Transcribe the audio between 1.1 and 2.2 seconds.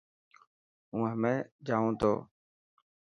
همي جانون ٿو.